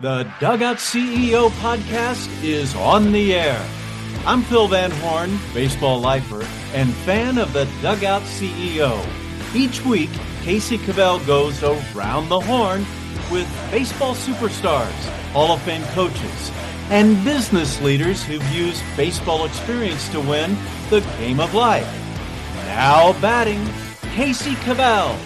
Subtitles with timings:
[0.00, 3.68] The Dugout CEO podcast is on the air.
[4.24, 9.04] I'm Phil Van Horn, baseball lifer and fan of the Dugout CEO.
[9.56, 10.10] Each week,
[10.42, 12.86] Casey Cavell goes around the horn
[13.28, 14.92] with baseball superstars,
[15.32, 16.52] Hall of Fame coaches,
[16.90, 20.56] and business leaders who've used baseball experience to win
[20.90, 21.92] the game of life.
[22.66, 23.68] Now batting,
[24.14, 25.18] Casey Cavell.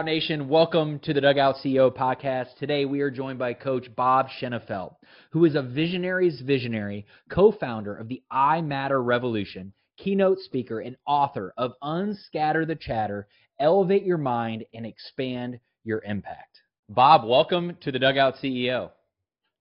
[0.00, 2.56] Dugout Nation, welcome to the Dugout CEO podcast.
[2.58, 4.94] Today we are joined by Coach Bob Shenefelt,
[5.28, 11.52] who is a visionary's visionary, co-founder of the I Matter Revolution, keynote speaker, and author
[11.58, 13.28] of Unscatter the Chatter,
[13.58, 16.62] Elevate Your Mind, and Expand Your Impact.
[16.88, 18.92] Bob, welcome to the Dugout CEO.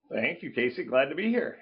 [0.09, 0.85] Thank you, Casey.
[0.85, 1.57] Glad to be here.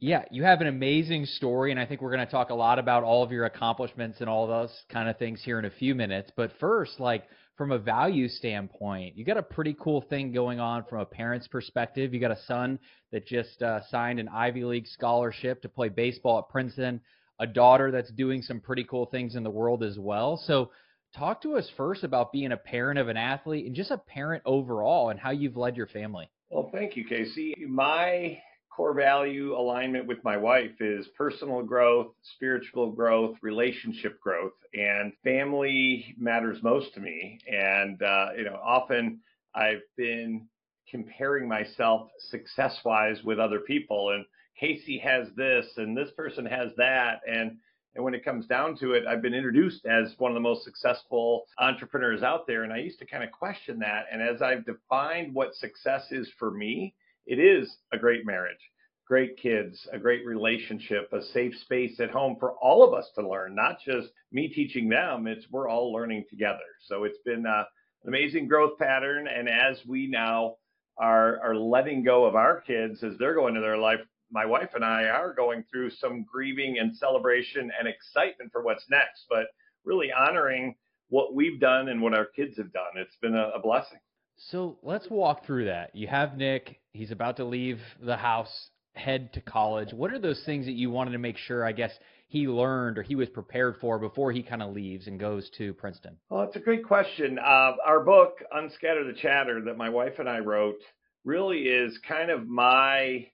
[0.00, 2.80] Yeah, you have an amazing story, and I think we're going to talk a lot
[2.80, 5.94] about all of your accomplishments and all those kind of things here in a few
[5.94, 6.32] minutes.
[6.34, 7.24] But first, like,
[7.60, 11.46] from a value standpoint, you got a pretty cool thing going on from a parent's
[11.46, 12.14] perspective.
[12.14, 12.78] You got a son
[13.12, 17.02] that just uh, signed an Ivy League scholarship to play baseball at Princeton,
[17.38, 20.42] a daughter that's doing some pretty cool things in the world as well.
[20.46, 20.70] So,
[21.14, 24.42] talk to us first about being a parent of an athlete and just a parent
[24.46, 26.30] overall and how you've led your family.
[26.48, 27.54] Well, thank you, Casey.
[27.68, 28.38] My
[28.80, 36.14] core value alignment with my wife is personal growth, spiritual growth, relationship growth, and family
[36.16, 37.38] matters most to me.
[37.46, 39.20] And, uh, you know, often
[39.54, 40.46] I've been
[40.90, 44.24] comparing myself success wise with other people and
[44.58, 47.20] Casey has this and this person has that.
[47.30, 47.58] And,
[47.94, 50.64] and when it comes down to it, I've been introduced as one of the most
[50.64, 52.62] successful entrepreneurs out there.
[52.62, 54.06] And I used to kind of question that.
[54.10, 56.94] And as I've defined what success is for me,
[57.26, 58.58] it is a great marriage,
[59.06, 63.28] great kids, a great relationship, a safe space at home for all of us to
[63.28, 65.26] learn, not just me teaching them.
[65.26, 66.58] It's we're all learning together.
[66.86, 67.64] So it's been uh,
[68.04, 69.28] an amazing growth pattern.
[69.28, 70.56] And as we now
[70.98, 74.70] are, are letting go of our kids as they're going to their life, my wife
[74.74, 79.46] and I are going through some grieving and celebration and excitement for what's next, but
[79.84, 80.76] really honoring
[81.08, 82.92] what we've done and what our kids have done.
[82.94, 83.98] It's been a, a blessing.
[84.36, 85.94] So let's walk through that.
[85.94, 89.92] You have Nick, he's about to leave the house, head to college.
[89.92, 91.92] What are those things that you wanted to make sure, I guess,
[92.28, 95.74] he learned or he was prepared for before he kind of leaves and goes to
[95.74, 96.16] Princeton?
[96.28, 97.38] Well, it's a great question.
[97.38, 100.80] Uh, our book, Unscatter the Chatter, that my wife and I wrote,
[101.24, 103.26] really is kind of my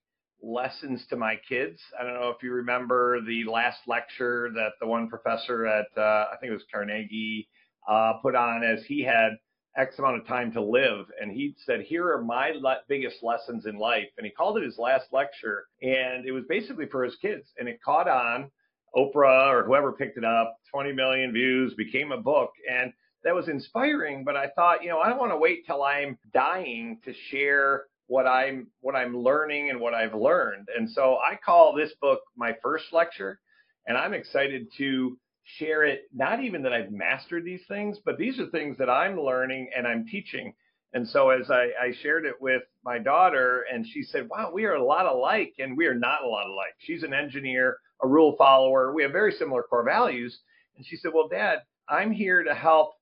[0.43, 1.81] lessons to my kids.
[1.99, 6.27] I don't know if you remember the last lecture that the one professor at, uh,
[6.33, 7.49] I think it was Carnegie,
[7.89, 9.33] uh, put on as he had
[9.77, 11.07] X amount of time to live.
[11.21, 14.09] And he said, Here are my le- biggest lessons in life.
[14.17, 15.67] And he called it his last lecture.
[15.83, 17.47] And it was basically for his kids.
[17.59, 18.51] And it caught on.
[18.97, 22.51] Oprah or whoever picked it up, 20 million views, became a book.
[22.71, 22.93] And
[23.25, 24.25] that was inspiring.
[24.25, 27.85] But I thought, you know, I don't want to wait till I'm dying to share
[28.07, 30.69] what I'm what I'm learning and what I've learned.
[30.75, 33.41] And so I call this book my first lecture.
[33.87, 38.39] And I'm excited to share it, not even that I've mastered these things, but these
[38.41, 40.53] are things that I'm learning and I'm teaching.
[40.93, 44.65] And so as I, I shared it with my daughter, and she said, Wow, we
[44.65, 46.75] are a lot alike, and we are not a lot alike.
[46.79, 48.93] She's an engineer, a rule follower.
[48.93, 50.39] We have very similar core values.
[50.77, 52.95] And she said, Well, Dad, I'm here to help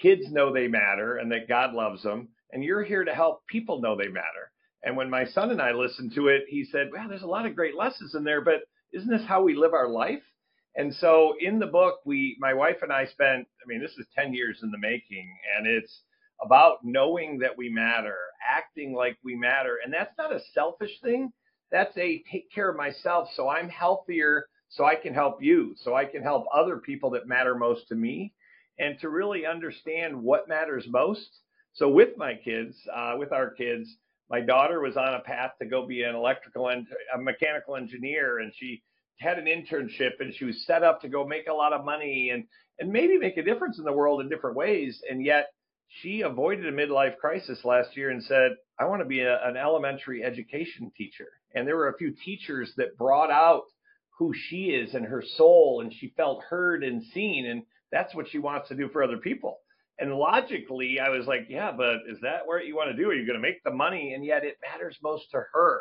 [0.00, 2.28] kids know they matter and that God loves them.
[2.52, 4.50] And you're here to help people know they matter.
[4.82, 7.46] And when my son and I listened to it, he said, Wow, there's a lot
[7.46, 10.22] of great lessons in there, but isn't this how we live our life?
[10.74, 14.06] And so in the book, we, my wife and I spent, I mean, this is
[14.16, 16.02] 10 years in the making, and it's
[16.42, 18.16] about knowing that we matter,
[18.50, 19.78] acting like we matter.
[19.84, 21.30] And that's not a selfish thing.
[21.70, 25.94] That's a take care of myself so I'm healthier, so I can help you, so
[25.94, 28.32] I can help other people that matter most to me,
[28.78, 31.28] and to really understand what matters most.
[31.74, 33.88] So with my kids, uh, with our kids,
[34.30, 38.38] my daughter was on a path to go be an electrical and a mechanical engineer,
[38.38, 38.82] and she
[39.18, 42.30] had an internship and she was set up to go make a lot of money
[42.30, 42.44] and
[42.78, 45.00] and maybe make a difference in the world in different ways.
[45.08, 45.46] And yet
[46.00, 49.56] she avoided a midlife crisis last year and said i want to be a, an
[49.56, 51.28] elementary education teacher.
[51.54, 53.64] And there were a few teachers that brought out
[54.18, 58.28] who she is and her soul and she felt heard and seen and that's what
[58.28, 59.58] she wants to do for other people.
[59.98, 63.10] And logically i was like yeah but is that what you want to do?
[63.10, 64.14] Are you going to make the money?
[64.14, 65.80] And yet it matters most to her.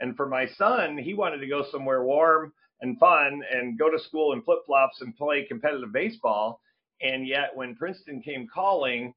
[0.00, 3.98] And for my son he wanted to go somewhere warm and fun and go to
[3.98, 6.60] school in flip flops and play competitive baseball.
[7.00, 9.14] And yet, when Princeton came calling,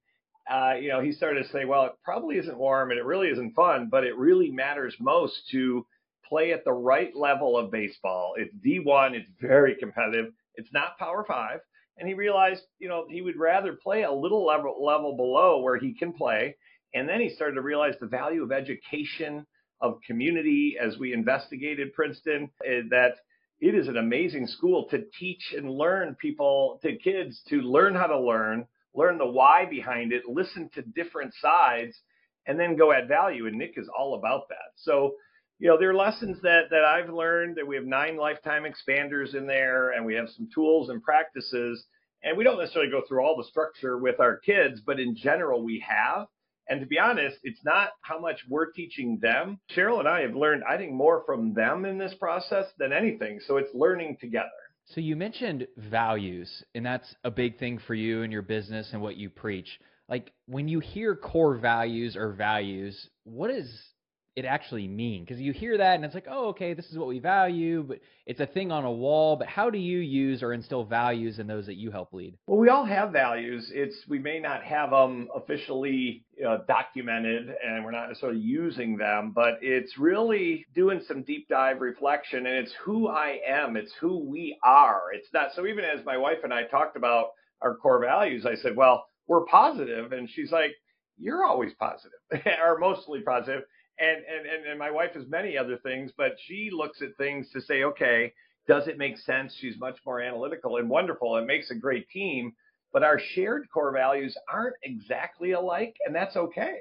[0.50, 3.28] uh, you know, he started to say, well, it probably isn't warm and it really
[3.28, 5.86] isn't fun, but it really matters most to
[6.28, 8.34] play at the right level of baseball.
[8.38, 10.32] It's D1, it's very competitive.
[10.56, 11.60] It's not Power Five.
[11.98, 15.78] and he realized, you know, he would rather play a little level level below where
[15.78, 16.56] he can play.
[16.94, 19.46] And then he started to realize the value of education,
[19.82, 23.16] of community as we investigated Princeton, eh, that
[23.60, 28.08] it is an amazing school to teach and learn people to kids to learn how
[28.08, 31.98] to learn, learn the why behind it, listen to different sides,
[32.48, 33.48] and then go add value.
[33.48, 34.74] And Nick is all about that.
[34.76, 35.16] So
[35.60, 39.36] you know, there are lessons that that I've learned that we have nine lifetime expanders
[39.36, 41.86] in there and we have some tools and practices.
[42.24, 45.64] And we don't necessarily go through all the structure with our kids, but in general
[45.64, 46.28] we have.
[46.68, 49.60] And to be honest, it's not how much we're teaching them.
[49.76, 53.40] Cheryl and I have learned, I think, more from them in this process than anything.
[53.46, 54.50] So it's learning together.
[54.90, 59.02] So you mentioned values, and that's a big thing for you and your business and
[59.02, 59.80] what you preach.
[60.08, 63.68] Like when you hear core values or values, what is
[64.36, 65.24] it actually mean?
[65.24, 68.00] Because you hear that and it's like, oh, okay, this is what we value, but
[68.26, 69.38] it's a thing on a wall.
[69.38, 72.38] But how do you use or instill values in those that you help lead?
[72.46, 73.72] Well, we all have values.
[73.74, 79.32] It's we may not have them officially know, documented, and we're not necessarily using them,
[79.34, 83.78] but it's really doing some deep dive reflection, and it's who I am.
[83.78, 85.04] It's who we are.
[85.14, 85.66] It's not so.
[85.66, 87.30] Even as my wife and I talked about
[87.62, 90.72] our core values, I said, well, we're positive, and she's like,
[91.18, 92.20] you're always positive,
[92.62, 93.64] or mostly positive
[94.00, 97.50] and, and and and my wife has many other things, but she looks at things
[97.52, 98.34] to say, okay,
[98.68, 99.56] does it make sense?
[99.60, 101.38] She's much more analytical and wonderful.
[101.38, 102.54] It makes a great team,
[102.92, 106.78] but our shared core values aren't exactly alike, and that's okay.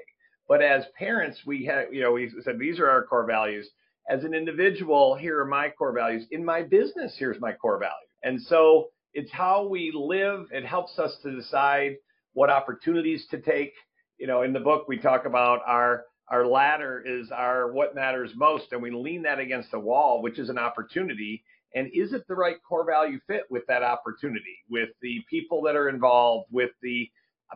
[0.47, 3.69] But as parents, we have, you know, we said these are our core values.
[4.09, 6.27] As an individual, here are my core values.
[6.29, 7.93] In my business, here's my core value.
[8.23, 10.47] And so it's how we live.
[10.51, 11.95] It helps us to decide
[12.33, 13.73] what opportunities to take.
[14.19, 18.31] You know, in the book, we talk about our our ladder is our what matters
[18.35, 21.43] most, and we lean that against the wall, which is an opportunity.
[21.75, 25.75] And is it the right core value fit with that opportunity, with the people that
[25.75, 27.09] are involved, with the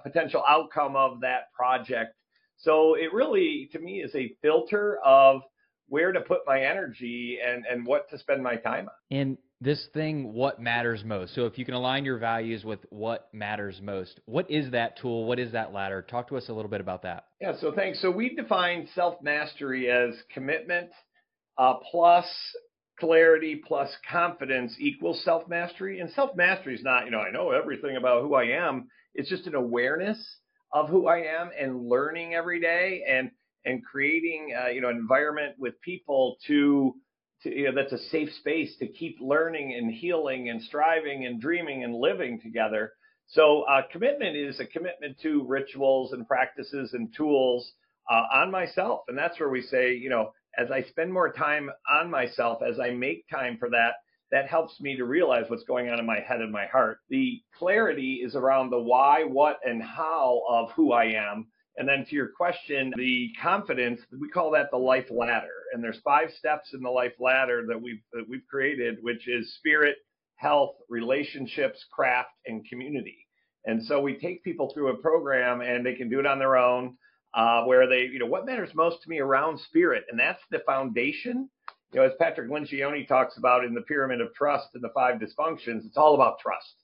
[0.03, 2.13] potential outcome of that project?
[2.57, 5.41] So it really, to me, is a filter of
[5.87, 9.17] where to put my energy and and what to spend my time on.
[9.17, 11.35] And this thing, what matters most.
[11.35, 15.25] So if you can align your values with what matters most, what is that tool?
[15.25, 16.01] What is that ladder?
[16.01, 17.25] Talk to us a little bit about that.
[17.41, 18.01] Yeah, so thanks.
[18.01, 20.89] So we define self mastery as commitment
[21.57, 22.25] uh, plus
[22.99, 25.99] clarity plus confidence equals self mastery.
[25.99, 28.87] And self mastery is not, you know, I know everything about who I am.
[29.13, 30.17] It's just an awareness
[30.71, 33.31] of who I am and learning every day and
[33.65, 36.95] and creating, uh, you know, an environment with people to
[37.43, 41.41] to, you know, that's a safe space to keep learning and healing and striving and
[41.41, 42.93] dreaming and living together.
[43.27, 47.71] So uh, commitment is a commitment to rituals and practices and tools
[48.09, 51.69] uh, on myself, and that's where we say, you know, as I spend more time
[51.89, 53.93] on myself, as I make time for that,
[54.31, 56.99] that helps me to realize what's going on in my head and my heart.
[57.09, 61.47] The clarity is around the why, what, and how of who I am
[61.79, 65.47] and then to your question, the confidence, we call that the life ladder.
[65.73, 69.55] And there's five steps in the life ladder that we've that we've created, which is
[69.55, 69.97] spirit,
[70.35, 73.27] health, relationships, craft, and community.
[73.65, 76.57] And so we take people through a program and they can do it on their
[76.57, 76.95] own,
[77.33, 80.59] uh, where they, you know, what matters most to me around spirit, and that's the
[80.65, 81.49] foundation.
[81.91, 85.19] You know, as Patrick Lencioni talks about in the pyramid of trust and the five
[85.19, 86.75] dysfunctions, it's all about trust.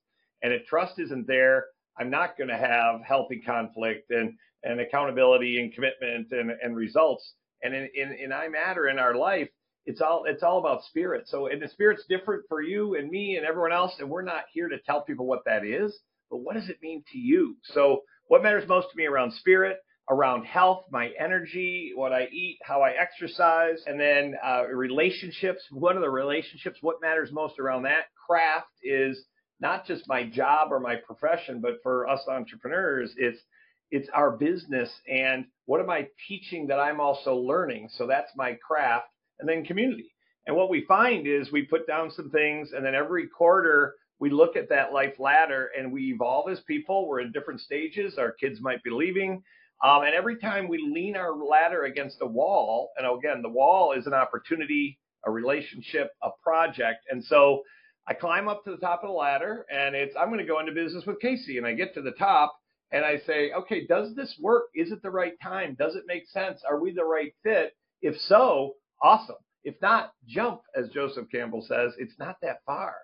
[0.41, 1.65] And if trust isn't there,
[1.97, 4.33] I'm not going to have healthy conflict and,
[4.63, 7.33] and accountability and commitment and, and results.
[7.63, 9.49] And in, in, in I Matter in our life,
[9.85, 11.27] it's all it's all about spirit.
[11.27, 13.93] So and the spirit's different for you and me and everyone else.
[13.99, 15.97] And we're not here to tell people what that is,
[16.29, 17.55] but what does it mean to you?
[17.63, 19.77] So what matters most to me around spirit,
[20.09, 25.61] around health, my energy, what I eat, how I exercise, and then uh, relationships.
[25.71, 26.79] What are the relationships?
[26.81, 28.05] What matters most around that?
[28.27, 29.23] Craft is
[29.59, 33.39] not just my job or my profession, but for us entrepreneurs, it's
[33.91, 37.89] it's our business and what am I teaching that I'm also learning?
[37.91, 39.07] So that's my craft
[39.39, 40.11] and then community.
[40.47, 44.29] And what we find is we put down some things and then every quarter we
[44.29, 47.07] look at that life ladder and we evolve as people.
[47.07, 48.17] We're in different stages.
[48.17, 49.43] Our kids might be leaving.
[49.83, 53.91] Um, and every time we lean our ladder against a wall, and again, the wall
[53.91, 56.99] is an opportunity, a relationship, a project.
[57.09, 57.63] And so
[58.07, 60.59] I climb up to the top of the ladder and it's, I'm going to go
[60.59, 61.57] into business with Casey.
[61.57, 62.55] And I get to the top
[62.91, 64.65] and I say, okay, does this work?
[64.75, 65.75] Is it the right time?
[65.77, 66.61] Does it make sense?
[66.69, 67.75] Are we the right fit?
[68.01, 69.35] If so, awesome.
[69.63, 72.95] If not, jump, as Joseph Campbell says, it's not that far.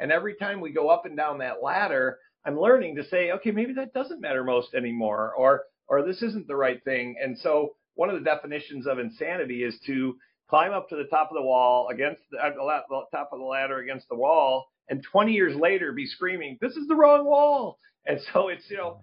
[0.00, 3.50] And every time we go up and down that ladder, I'm learning to say, okay,
[3.50, 7.16] maybe that doesn't matter most anymore, or or this isn't the right thing.
[7.22, 10.16] And so one of the definitions of insanity is to
[10.48, 13.78] climb up to the top of the wall against the, the top of the ladder
[13.78, 18.20] against the wall and 20 years later be screaming, "This is the wrong wall." And
[18.32, 19.00] so it's you know,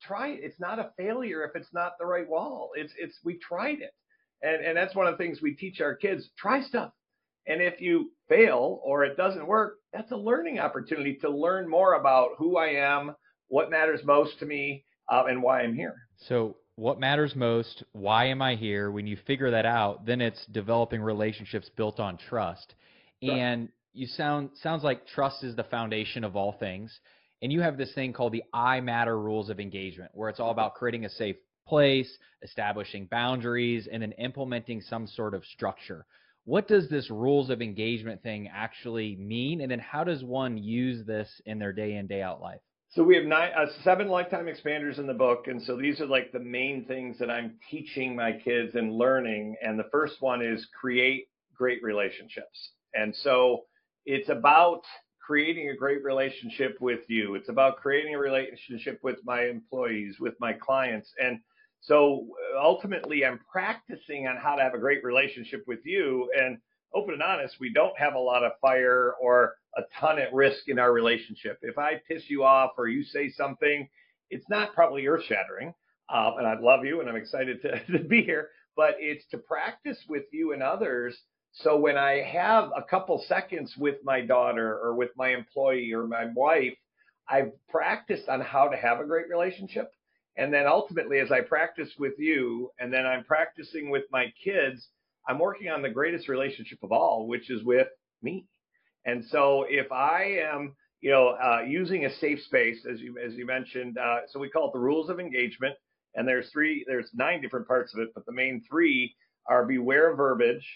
[0.00, 0.40] try it.
[0.42, 2.70] It's not a failure if it's not the right wall.
[2.74, 3.92] It's it's we tried it,
[4.42, 6.92] and and that's one of the things we teach our kids: try stuff.
[7.46, 11.94] And if you fail or it doesn't work, that's a learning opportunity to learn more
[11.94, 13.14] about who I am,
[13.48, 15.94] what matters most to me, uh, and why I'm here.
[16.26, 18.90] So what matters most, why am I here?
[18.90, 22.74] When you figure that out, then it's developing relationships built on trust.
[23.22, 23.32] Right.
[23.32, 27.00] And you sound sounds like trust is the foundation of all things.
[27.42, 30.50] And you have this thing called the I matter rules of engagement, where it's all
[30.50, 36.06] about creating a safe place, establishing boundaries, and then implementing some sort of structure.
[36.44, 39.60] What does this rules of engagement thing actually mean?
[39.60, 42.60] And then how does one use this in their day in, day out life?
[42.90, 46.06] So we have nine, uh, seven lifetime expanders in the book, and so these are
[46.06, 49.56] like the main things that I'm teaching my kids and learning.
[49.62, 53.64] And the first one is create great relationships, and so
[54.06, 54.84] it's about
[55.28, 57.34] creating a great relationship with you.
[57.34, 61.38] It's about creating a relationship with my employees, with my clients, and
[61.80, 62.26] so
[62.60, 66.30] ultimately, I'm practicing on how to have a great relationship with you.
[66.36, 66.58] And
[66.94, 70.68] open and honest, we don't have a lot of fire or a ton at risk
[70.68, 71.58] in our relationship.
[71.62, 73.88] If I piss you off or you say something,
[74.30, 75.72] it's not probably earth shattering.
[76.12, 79.38] Um, and I love you and I'm excited to, to be here, but it's to
[79.38, 81.16] practice with you and others.
[81.52, 86.06] So when I have a couple seconds with my daughter or with my employee or
[86.06, 86.76] my wife,
[87.28, 89.90] I've practiced on how to have a great relationship.
[90.36, 94.88] And then ultimately, as I practice with you and then I'm practicing with my kids,
[95.28, 97.88] I'm working on the greatest relationship of all, which is with
[98.22, 98.46] me.
[99.04, 103.34] And so if I am, you know, uh, using a safe space, as you as
[103.34, 105.74] you mentioned, uh, so we call it the rules of engagement.
[106.14, 109.14] And there's three, there's nine different parts of it, but the main three
[109.46, 110.66] are beware of verbiage,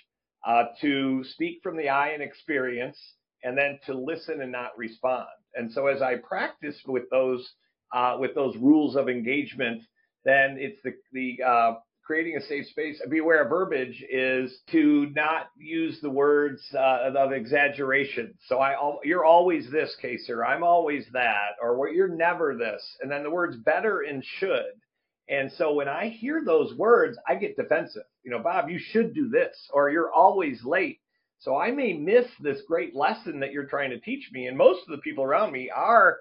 [0.45, 2.99] uh, to speak from the I and experience,
[3.43, 5.29] and then to listen and not respond.
[5.55, 7.49] And so as I practice with those
[7.93, 9.83] uh, with those rules of engagement,
[10.25, 15.47] then it's the the uh, creating a safe space, beware of verbiage is to not
[15.57, 18.35] use the words uh, of exaggeration.
[18.49, 23.11] So I, you're always this, case, or I'm always that, or you're never this, and
[23.11, 24.75] then the words better and should.
[25.29, 28.03] And so when I hear those words, I get defensive.
[28.23, 31.00] You know, Bob, you should do this, or you're always late.
[31.41, 34.47] So I may miss this great lesson that you're trying to teach me.
[34.47, 36.19] And most of the people around me are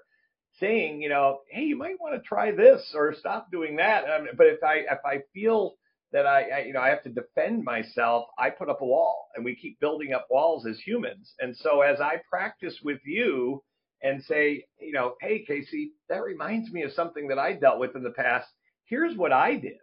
[0.58, 4.04] saying, you know, hey, you might want to try this or stop doing that.
[4.04, 5.76] Um, but if I if I feel
[6.12, 9.28] that I, I, you know I have to defend myself, I put up a wall,
[9.34, 11.32] and we keep building up walls as humans.
[11.38, 13.62] And so as I practice with you
[14.02, 17.94] and say, you know, hey Casey, that reminds me of something that I dealt with
[17.94, 18.48] in the past.
[18.86, 19.78] Here's what I did.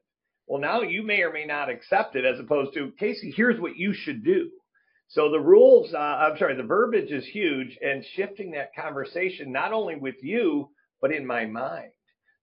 [0.50, 3.78] Well, now you may or may not accept it, as opposed to Casey, here's what
[3.78, 4.50] you should do.
[5.08, 9.74] So the rules, uh, I'm sorry, the verbiage is huge and shifting that conversation, not
[9.74, 11.92] only with you, but in my mind.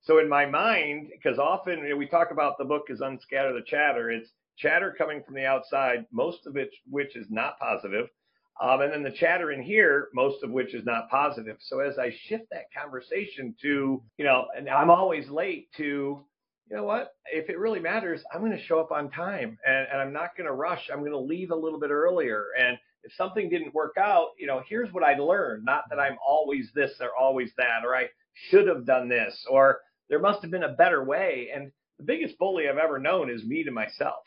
[0.03, 3.53] So in my mind, because often you know, we talk about the book is unscatter
[3.53, 8.07] the chatter, it's chatter coming from the outside, most of it which is not positive.
[8.63, 11.57] Um, and then the chatter in here, most of which is not positive.
[11.61, 16.25] So as I shift that conversation to, you know, and I'm always late to,
[16.68, 17.14] you know what?
[17.32, 20.37] If it really matters, I'm going to show up on time and, and I'm not
[20.37, 20.90] going to rush.
[20.92, 22.46] I'm going to leave a little bit earlier.
[22.58, 25.64] And if something didn't work out, you know, here's what I learned.
[25.64, 28.08] Not that I'm always this or always that, or I
[28.50, 29.80] should have done this, or
[30.11, 31.49] there must have been a better way.
[31.54, 34.25] And the biggest bully I've ever known is me to myself.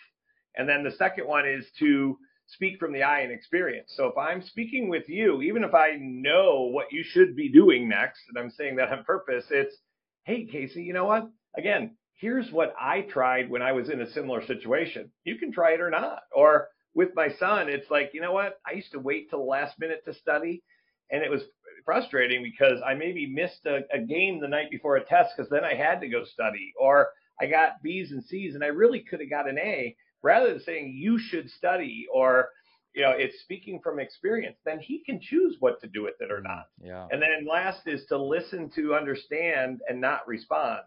[0.56, 2.18] And then the second one is to
[2.48, 3.94] speak from the I and experience.
[3.96, 7.88] So if I'm speaking with you, even if I know what you should be doing
[7.88, 9.76] next, and I'm saying that on purpose, it's,
[10.24, 11.30] hey, Casey, you know what?
[11.58, 15.12] Again, here's what I tried when I was in a similar situation.
[15.24, 16.20] You can try it or not.
[16.36, 18.60] Or with my son, it's like, you know what?
[18.68, 20.62] I used to wait till the last minute to study,
[21.10, 21.42] and it was
[21.86, 25.64] frustrating because I maybe missed a, a game the night before a test because then
[25.64, 27.08] I had to go study, or
[27.42, 29.96] I got B's and C's and I really could have got an A.
[30.22, 32.50] Rather than saying you should study or
[32.94, 36.32] you know, it's speaking from experience, then he can choose what to do with it
[36.32, 36.66] or mm, not.
[36.82, 37.08] Yeah.
[37.10, 40.82] And then last is to listen to understand and not respond.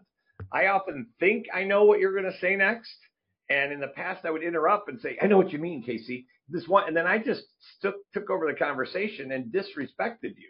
[0.51, 2.95] I often think I know what you're going to say next.
[3.49, 6.27] And in the past, I would interrupt and say, I know what you mean, Casey.
[6.49, 7.43] This one, and then I just
[7.81, 10.49] took, took over the conversation and disrespected you.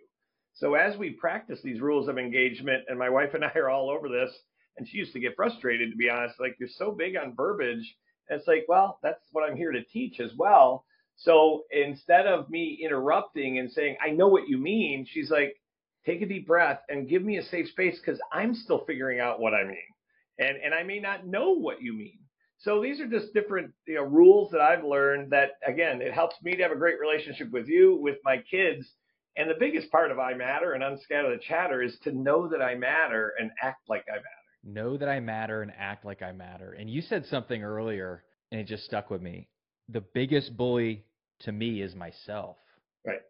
[0.53, 3.89] So as we practice these rules of engagement, and my wife and I are all
[3.89, 4.31] over this,
[4.77, 7.95] and she used to get frustrated, to be honest, like you're so big on verbiage.
[8.29, 10.85] And it's like, well, that's what I'm here to teach as well.
[11.15, 15.55] So instead of me interrupting and saying, I know what you mean, she's like,
[16.05, 19.39] take a deep breath and give me a safe space because I'm still figuring out
[19.39, 19.77] what I mean.
[20.39, 22.19] And, and I may not know what you mean.
[22.59, 26.35] So these are just different you know, rules that I've learned that, again, it helps
[26.41, 28.87] me to have a great relationship with you, with my kids.
[29.35, 32.61] And the biggest part of I matter and unscatter the chatter is to know that
[32.61, 34.27] I matter and act like I matter.
[34.63, 36.73] Know that I matter and act like I matter.
[36.73, 39.49] And you said something earlier and it just stuck with me.
[39.89, 41.03] The biggest bully
[41.41, 42.57] to me is myself.
[43.05, 43.21] Right.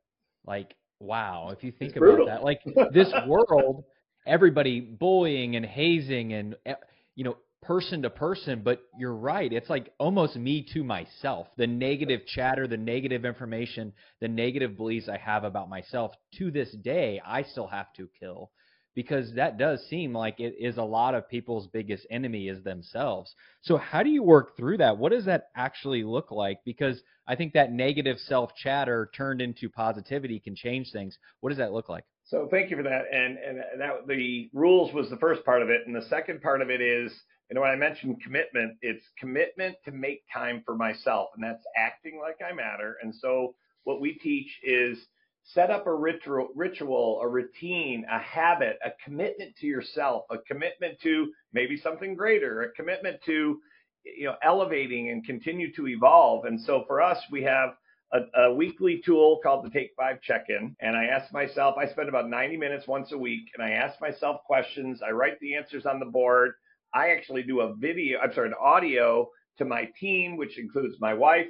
[0.45, 2.25] Like, wow, if you think It's about brutal.
[2.27, 2.61] that, like
[2.93, 3.83] this world,
[4.25, 6.75] everybody bullying and hazing and eh,
[7.15, 9.51] you know, person to person, but you're right.
[9.51, 11.47] It's like almost me to myself.
[11.57, 16.71] The negative chatter, the negative information, the negative beliefs I have about myself to this
[16.83, 18.51] day, I still have to kill
[18.95, 23.33] because that does seem like it is a lot of people's biggest enemy is themselves.
[23.61, 24.97] So how do you work through that?
[24.97, 26.59] What does that actually look like?
[26.65, 31.17] Because I think that negative self chatter turned into positivity can change things.
[31.39, 32.03] What does that look like?
[32.25, 33.05] So thank you for that.
[33.11, 36.61] And and that the rules was the first part of it, and the second part
[36.61, 37.11] of it is,
[37.49, 41.63] you know, when I mentioned commitment, it's commitment to make time for myself, and that's
[41.77, 42.97] acting like I matter.
[43.01, 44.97] And so what we teach is
[45.43, 50.99] set up a ritual, ritual, a routine, a habit, a commitment to yourself, a commitment
[51.01, 53.59] to maybe something greater, a commitment to
[54.05, 56.45] you know elevating and continue to evolve.
[56.45, 57.75] And so for us, we have
[58.13, 60.75] a, a, weekly tool called the Take Five Check In.
[60.79, 63.99] And I ask myself, I spend about 90 minutes once a week and I ask
[63.99, 65.01] myself questions.
[65.05, 66.53] I write the answers on the board.
[66.93, 71.13] I actually do a video, I'm sorry, an audio to my team, which includes my
[71.13, 71.47] wife,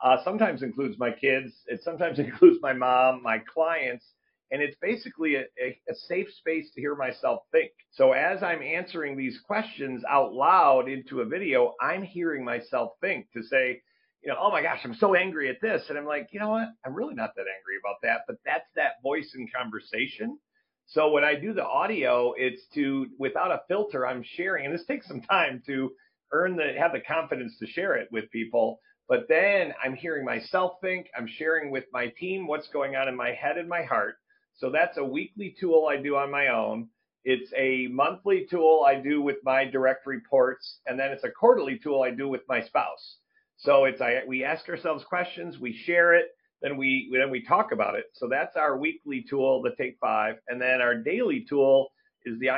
[0.00, 4.04] uh, sometimes includes my kids, it sometimes includes my mom, my clients.
[4.52, 7.72] And it's basically a, a, a safe space to hear myself think.
[7.90, 13.26] So as I'm answering these questions out loud into a video, I'm hearing myself think
[13.32, 13.82] to say,
[14.22, 15.84] you know, oh my gosh, I'm so angry at this.
[15.88, 16.68] And I'm like, you know what?
[16.84, 20.38] I'm really not that angry about that, but that's that voice in conversation.
[20.86, 24.86] So when I do the audio, it's to, without a filter, I'm sharing, and this
[24.86, 25.90] takes some time to
[26.32, 28.80] earn the, have the confidence to share it with people.
[29.08, 33.16] But then I'm hearing myself think, I'm sharing with my team what's going on in
[33.16, 34.16] my head and my heart.
[34.56, 36.88] So that's a weekly tool I do on my own.
[37.24, 41.78] It's a monthly tool I do with my direct reports, and then it's a quarterly
[41.78, 43.16] tool I do with my spouse.
[43.58, 46.26] So it's I, we ask ourselves questions, we share it,
[46.62, 48.06] then we then we talk about it.
[48.14, 51.88] So that's our weekly tool, the Take Five, and then our daily tool
[52.24, 52.50] is the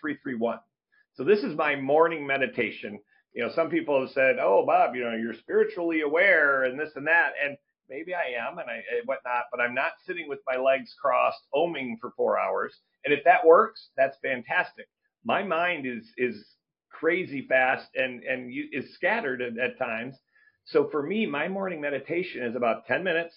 [0.00, 0.58] three three one.
[1.14, 2.98] So this is my morning meditation.
[3.34, 6.92] You know, some people have said, "Oh, Bob, you know, you're spiritually aware and this
[6.94, 7.56] and that," and
[7.88, 11.98] maybe I am and I whatnot, but I'm not sitting with my legs crossed, oming
[12.00, 12.78] for four hours.
[13.04, 14.88] And if that works, that's fantastic.
[15.24, 16.46] My mind is is
[16.90, 20.16] crazy fast and and you, is scattered at, at times.
[20.66, 23.34] So for me, my morning meditation is about 10 minutes.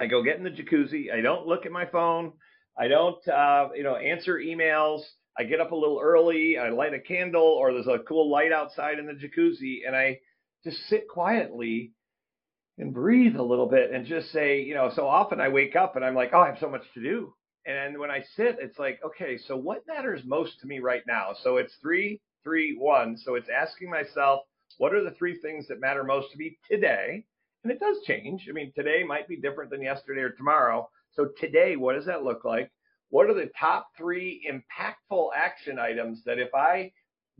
[0.00, 1.12] I go get in the jacuzzi.
[1.12, 2.32] I don't look at my phone.
[2.76, 5.02] I don't, uh, you know, answer emails.
[5.38, 6.58] I get up a little early.
[6.58, 10.20] I light a candle, or there's a cool light outside in the jacuzzi, and I
[10.64, 11.92] just sit quietly
[12.78, 15.96] and breathe a little bit and just say, you know, so often I wake up
[15.96, 17.34] and I'm like, oh, I have so much to do.
[17.66, 21.30] And when I sit, it's like, okay, so what matters most to me right now?
[21.42, 23.16] So it's three, three, one.
[23.16, 24.40] So it's asking myself,
[24.78, 27.24] what are the three things that matter most to me today?
[27.62, 28.46] And it does change.
[28.48, 30.88] I mean, today might be different than yesterday or tomorrow.
[31.12, 32.72] So today, what does that look like?
[33.12, 36.92] What are the top three impactful action items that if I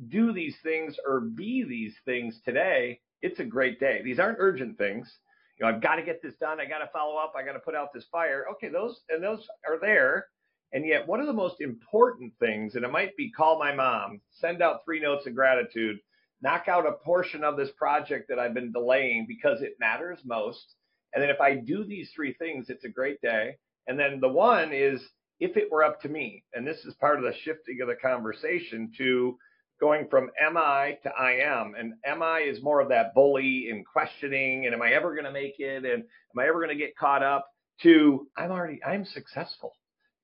[0.06, 4.02] do these things or be these things today, it's a great day.
[4.04, 5.10] These aren't urgent things.
[5.58, 6.60] You know, I've got to get this done.
[6.60, 7.32] I got to follow up.
[7.34, 8.44] I got to put out this fire.
[8.52, 10.26] Okay, those and those are there.
[10.74, 14.20] And yet, one of the most important things, and it might be call my mom,
[14.30, 15.96] send out three notes of gratitude,
[16.42, 20.74] knock out a portion of this project that I've been delaying because it matters most.
[21.14, 23.56] And then if I do these three things, it's a great day.
[23.86, 25.02] And then the one is
[25.42, 27.96] if it were up to me, and this is part of the shifting of the
[27.96, 29.36] conversation to
[29.80, 31.74] going from am I to I am.
[31.76, 35.24] And am I is more of that bully and questioning and am I ever going
[35.24, 37.48] to make it and am I ever going to get caught up
[37.82, 39.72] to I'm already I'm successful.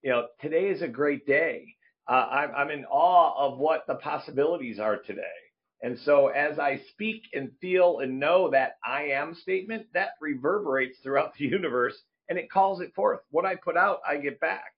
[0.03, 1.67] You know, today is a great day.
[2.09, 5.23] Uh, I'm, I'm in awe of what the possibilities are today.
[5.83, 10.99] And so as I speak and feel and know that I am statement, that reverberates
[11.03, 13.19] throughout the universe and it calls it forth.
[13.31, 14.78] What I put out, I get back.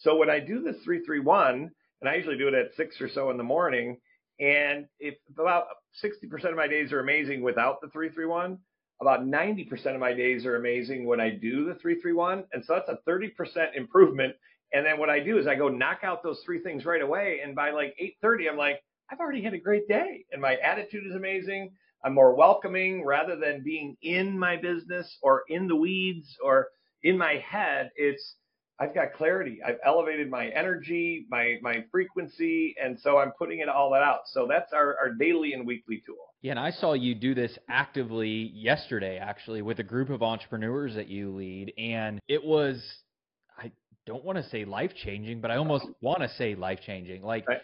[0.00, 3.30] So when I do this 331, and I usually do it at six or so
[3.30, 3.98] in the morning,
[4.40, 5.66] and if about
[6.02, 8.58] 60% of my days are amazing without the 331,
[9.02, 12.44] about 90% of my days are amazing when I do the 331.
[12.52, 13.30] And so that's a 30%
[13.74, 14.34] improvement.
[14.72, 17.40] And then what I do is I go knock out those three things right away.
[17.44, 20.24] And by like 8:30, I'm like, I've already had a great day.
[20.32, 21.72] And my attitude is amazing.
[22.04, 26.68] I'm more welcoming rather than being in my business or in the weeds or
[27.02, 27.90] in my head.
[27.96, 28.36] It's
[28.80, 29.60] I've got clarity.
[29.64, 34.20] I've elevated my energy, my my frequency, and so I'm putting it all that out.
[34.32, 36.16] So that's our, our daily and weekly tool.
[36.40, 40.94] Yeah, and I saw you do this actively yesterday, actually, with a group of entrepreneurs
[40.94, 42.82] that you lead, and it was
[43.58, 43.70] I
[44.06, 45.92] don't want to say life changing, but I almost uh-huh.
[46.00, 47.22] want to say life changing.
[47.22, 47.60] Like Right.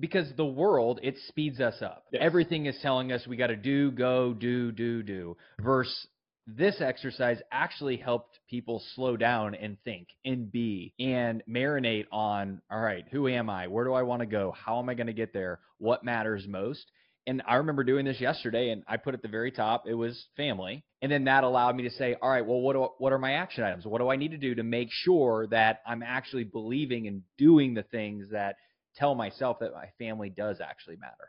[0.00, 2.06] because the world it speeds us up.
[2.12, 2.22] Yes.
[2.24, 5.36] Everything is telling us we got to do, go, do, do, do.
[5.60, 6.08] Versus
[6.46, 12.80] this exercise actually helped people slow down and think and be and marinate on all
[12.80, 13.66] right, who am I?
[13.66, 14.54] Where do I want to go?
[14.56, 15.60] How am I going to get there?
[15.78, 16.84] What matters most?
[17.26, 20.26] And I remember doing this yesterday and I put at the very top it was
[20.36, 20.84] family.
[21.02, 23.32] And then that allowed me to say, all right, well what do, what are my
[23.32, 23.84] action items?
[23.84, 27.74] What do I need to do to make sure that I'm actually believing and doing
[27.74, 28.54] the things that
[28.94, 31.28] tell myself that my family does actually matter?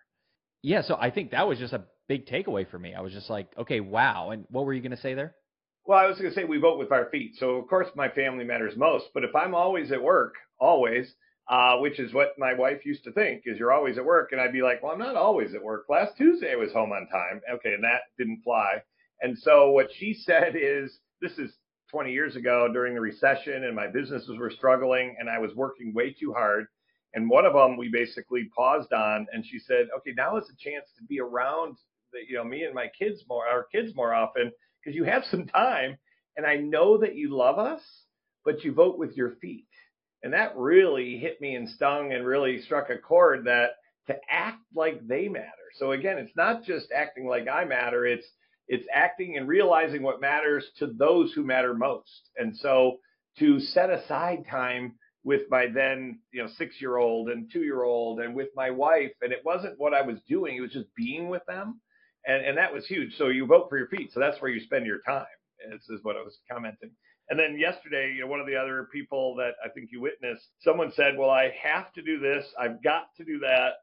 [0.68, 2.94] Yeah, so I think that was just a big takeaway for me.
[2.94, 4.32] I was just like, okay, wow.
[4.32, 5.34] And what were you going to say there?
[5.86, 7.36] Well, I was going to say we vote with our feet.
[7.38, 9.06] So, of course, my family matters most.
[9.14, 11.16] But if I'm always at work, always,
[11.50, 14.34] uh, which is what my wife used to think, is you're always at work.
[14.34, 15.86] And I'd be like, well, I'm not always at work.
[15.88, 17.40] Last Tuesday I was home on time.
[17.50, 18.84] Okay, and that didn't fly.
[19.22, 21.50] And so what she said is, this is
[21.92, 25.94] 20 years ago during the recession, and my businesses were struggling, and I was working
[25.94, 26.66] way too hard.
[27.18, 30.64] And one of them we basically paused on, and she said, okay, now is a
[30.64, 31.76] chance to be around,
[32.14, 35.24] the, you know, me and my kids more, our kids more often because you have
[35.32, 35.98] some time
[36.38, 37.82] and I know that you love us,
[38.46, 39.66] but you vote with your feet.
[40.22, 43.72] And that really hit me and stung and really struck a chord that
[44.06, 45.48] to act like they matter.
[45.80, 48.28] So again, it's not just acting like I matter, it's
[48.68, 52.30] it's acting and realizing what matters to those who matter most.
[52.38, 52.98] And so
[53.40, 54.94] to set aside time
[55.28, 59.78] with my then, you know, 6-year-old and 2-year-old and with my wife and it wasn't
[59.78, 61.82] what I was doing, it was just being with them
[62.28, 63.16] and and that was huge.
[63.18, 65.26] So you vote for your feet, so that's where you spend your time.
[65.72, 66.92] This is what I was commenting.
[67.30, 70.48] And then yesterday, you know, one of the other people that I think you witnessed,
[70.60, 72.46] someone said, "Well, I have to do this.
[72.60, 73.74] I've got to do that."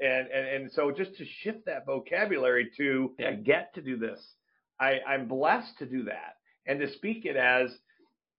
[0.00, 4.20] And and and so just to shift that vocabulary to I get to do this.
[4.80, 6.34] I I'm blessed to do that,
[6.66, 7.70] and to speak it as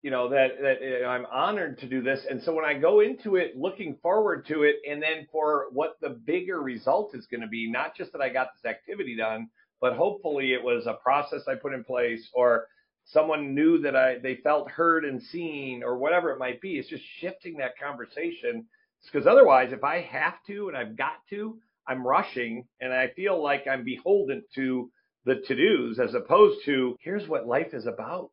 [0.04, 2.20] you know that that I'm honored to do this.
[2.30, 5.96] And so when I go into it, looking forward to it, and then for what
[6.02, 9.48] the bigger result is going to be, not just that I got this activity done,
[9.82, 12.68] but hopefully it was a process I put in place, or
[13.06, 16.78] someone knew that I they felt heard and seen, or whatever it might be.
[16.78, 18.66] It's just shifting that conversation
[19.06, 23.42] because otherwise, if I have to and I've got to, I'm rushing, and I feel
[23.42, 24.92] like I'm beholden to
[25.26, 28.32] the to dos as opposed to here's what life is about.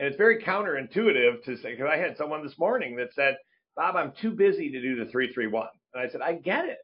[0.00, 3.36] And it's very counterintuitive to say, because I had someone this morning that said,
[3.76, 5.68] Bob, I'm too busy to do the 331.
[5.92, 6.78] And I said, I get it.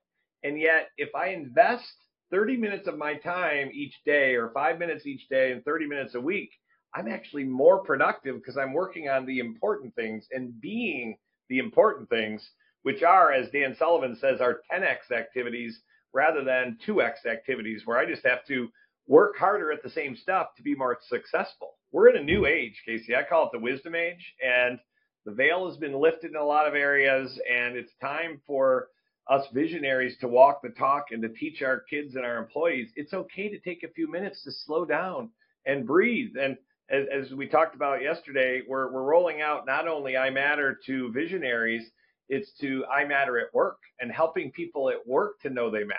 [0.44, 1.90] And yet, if I invest
[2.30, 6.14] 30 minutes of my time each day, or five minutes each day, and 30 minutes
[6.14, 6.50] a week,
[6.94, 11.16] I'm actually more productive because I'm working on the important things and being
[11.48, 12.46] the important things,
[12.82, 15.80] which are, as Dan Sullivan says, are 10x activities
[16.12, 18.68] rather than 2x activities, where I just have to
[19.06, 21.75] work harder at the same stuff to be more successful.
[21.92, 23.14] We're in a new age, Casey.
[23.14, 24.78] I call it the wisdom age, and
[25.24, 28.88] the veil has been lifted in a lot of areas, and it's time for
[29.28, 33.12] us visionaries to walk the talk and to teach our kids and our employees it's
[33.12, 35.28] okay to take a few minutes to slow down
[35.66, 36.36] and breathe.
[36.40, 36.56] And
[36.90, 41.10] as, as we talked about yesterday, we're, we're rolling out not only I Matter to
[41.12, 41.90] visionaries,
[42.28, 45.98] it's to I Matter at work and helping people at work to know they matter.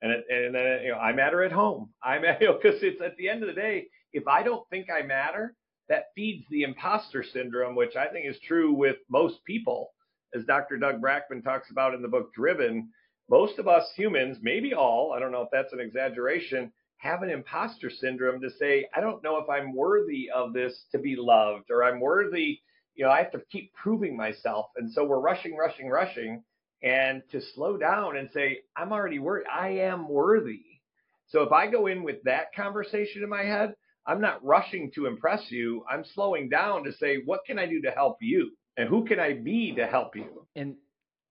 [0.00, 1.90] And it, and then you know I matter at home.
[2.02, 4.68] I matter because you know, it's at the end of the day, if I don't
[4.70, 5.54] think I matter,
[5.88, 9.90] that feeds the imposter syndrome, which I think is true with most people,
[10.34, 10.78] as Dr.
[10.78, 12.90] Doug Brackmann talks about in the book Driven.
[13.28, 17.30] Most of us humans, maybe all, I don't know if that's an exaggeration, have an
[17.30, 21.70] imposter syndrome to say, I don't know if I'm worthy of this to be loved,
[21.70, 22.60] or I'm worthy,
[22.94, 24.66] you know, I have to keep proving myself.
[24.76, 26.44] And so we're rushing, rushing, rushing.
[26.82, 30.62] And to slow down and say, I'm already worthy, I am worthy.
[31.28, 33.74] So if I go in with that conversation in my head,
[34.06, 35.84] I'm not rushing to impress you.
[35.90, 38.50] I'm slowing down to say, what can I do to help you?
[38.76, 40.46] And who can I be to help you?
[40.56, 40.76] And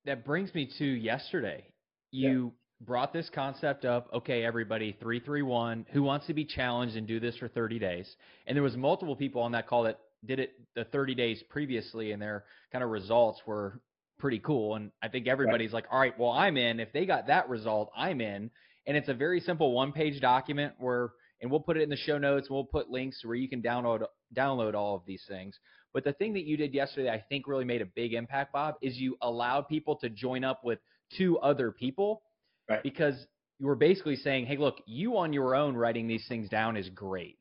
[0.05, 1.65] that brings me to yesterday.
[2.12, 2.86] You yeah.
[2.86, 4.10] brought this concept up.
[4.13, 8.15] Okay, everybody, 331, who wants to be challenged and do this for 30 days?
[8.47, 12.12] And there was multiple people on that call that did it the 30 days previously
[12.12, 13.81] and their kind of results were
[14.19, 14.75] pretty cool.
[14.75, 15.84] And I think everybody's right.
[15.84, 16.79] like, all right, well, I'm in.
[16.79, 18.51] If they got that result, I'm in.
[18.88, 21.97] And it's a very simple one page document where and we'll put it in the
[21.97, 22.49] show notes.
[22.49, 25.58] We'll put links where you can download download all of these things.
[25.93, 28.75] But the thing that you did yesterday, I think, really made a big impact, Bob,
[28.82, 30.80] is you allowed people to join up with
[31.17, 32.21] two other people,
[32.69, 32.82] right.
[32.82, 33.15] because
[33.60, 36.89] you were basically saying, "Hey, look, you on your own writing these things down is
[36.89, 37.38] great,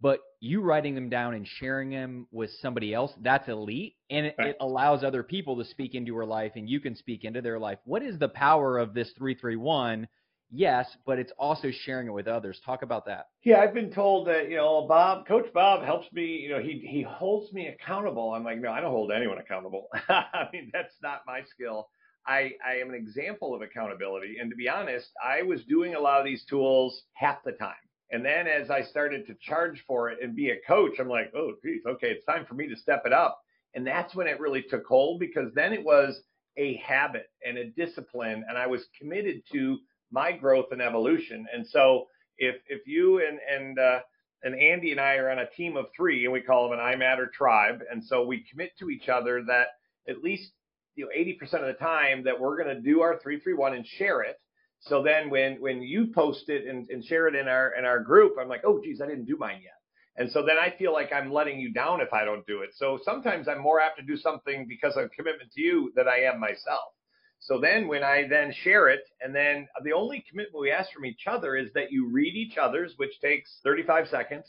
[0.00, 4.36] but you writing them down and sharing them with somebody else, that's elite, and it,
[4.38, 4.48] right.
[4.50, 7.58] it allows other people to speak into your life, and you can speak into their
[7.58, 7.78] life.
[7.84, 10.06] What is the power of this three three one?"
[10.50, 12.60] Yes, but it's also sharing it with others.
[12.64, 13.28] Talk about that.
[13.44, 16.86] Yeah, I've been told that, you know, Bob, Coach Bob helps me, you know, he
[16.88, 18.32] he holds me accountable.
[18.32, 19.88] I'm like, no, I don't hold anyone accountable.
[20.08, 21.88] I mean, that's not my skill.
[22.26, 24.36] I, I am an example of accountability.
[24.40, 27.74] And to be honest, I was doing a lot of these tools half the time.
[28.10, 31.32] And then as I started to charge for it and be a coach, I'm like,
[31.34, 33.40] oh, geez, okay, it's time for me to step it up.
[33.74, 36.20] And that's when it really took hold because then it was
[36.56, 38.44] a habit and a discipline.
[38.48, 39.78] And I was committed to
[40.10, 41.46] my growth and evolution.
[41.52, 42.06] And so
[42.38, 44.00] if if you and and uh,
[44.42, 46.84] and Andy and I are on a team of three, and we call them an
[46.84, 49.68] I Matter tribe, and so we commit to each other that
[50.08, 50.52] at least
[50.94, 54.22] you know 80% of the time that we're going to do our 331 and share
[54.22, 54.36] it.
[54.80, 58.00] So then when when you post it and, and share it in our in our
[58.00, 59.72] group, I'm like, oh geez, I didn't do mine yet.
[60.16, 62.70] And so then I feel like I'm letting you down if I don't do it.
[62.74, 66.22] So sometimes I'm more apt to do something because of commitment to you than I
[66.22, 66.92] am myself.
[67.40, 71.06] So then when I then share it, and then the only commitment we ask from
[71.06, 74.46] each other is that you read each other's, which takes 35 seconds,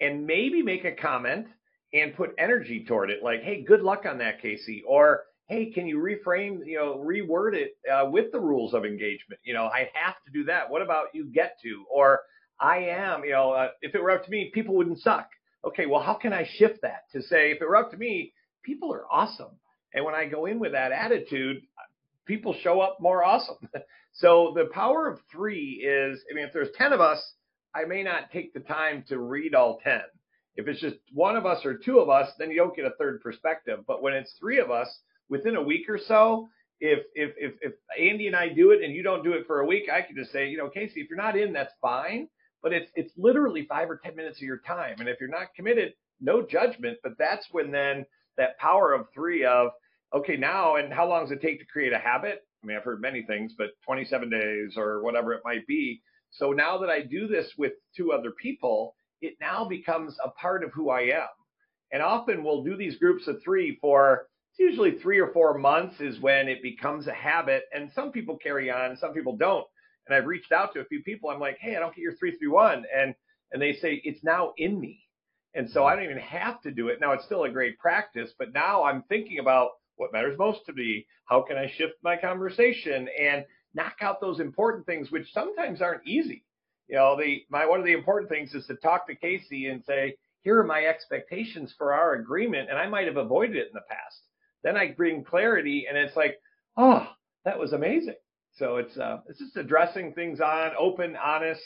[0.00, 1.46] and maybe make a comment
[1.92, 3.22] and put energy toward it.
[3.22, 4.82] Like, hey, good luck on that, Casey.
[4.86, 9.40] Or, hey, can you reframe, you know, reword it uh, with the rules of engagement?
[9.44, 10.70] You know, I have to do that.
[10.70, 11.84] What about you get to?
[11.90, 12.20] Or
[12.60, 15.28] I am, you know, uh, if it were up to me, people wouldn't suck.
[15.64, 18.32] Okay, well, how can I shift that to say, if it were up to me,
[18.64, 19.58] people are awesome.
[19.94, 21.62] And when I go in with that attitude,
[22.26, 23.56] people show up more awesome.
[24.12, 27.34] so the power of three is, I mean, if there's 10 of us,
[27.74, 30.00] I may not take the time to read all 10.
[30.56, 32.94] If it's just one of us or two of us, then you don't get a
[32.98, 33.80] third perspective.
[33.86, 34.88] But when it's three of us,
[35.28, 36.48] within a week or so,
[36.80, 39.60] if if if, if Andy and I do it and you don't do it for
[39.60, 42.28] a week, I can just say, you know, Casey, if you're not in, that's fine.
[42.62, 44.96] But it's it's literally five or ten minutes of your time.
[45.00, 46.98] And if you're not committed, no judgment.
[47.02, 48.06] But that's when then
[48.36, 49.70] that power of three of
[50.14, 52.40] okay, now, and how long does it take to create a habit?
[52.62, 56.02] I mean, I've heard many things, but 27 days or whatever it might be.
[56.30, 60.64] So now that I do this with two other people, it now becomes a part
[60.64, 61.28] of who I am.
[61.92, 66.00] And often we'll do these groups of three for it's usually three or four months
[66.00, 67.64] is when it becomes a habit.
[67.72, 69.66] And some people carry on, some people don't.
[70.06, 71.30] And I've reached out to a few people.
[71.30, 72.84] I'm like, hey, I don't get your 331.
[72.96, 73.14] And
[73.52, 75.00] and they say it's now in me.
[75.54, 77.00] And so I don't even have to do it.
[77.00, 80.72] Now it's still a great practice, but now I'm thinking about what matters most to
[80.72, 81.06] me?
[81.26, 86.06] How can I shift my conversation and knock out those important things, which sometimes aren't
[86.06, 86.44] easy?
[86.88, 89.82] You know, the my one of the important things is to talk to Casey and
[89.84, 93.72] say, here are my expectations for our agreement, and I might have avoided it in
[93.72, 94.20] the past.
[94.62, 96.38] Then I bring clarity, and it's like,
[96.76, 97.06] oh,
[97.44, 98.14] that was amazing.
[98.56, 101.62] So it's uh, it's just addressing things on open, honest.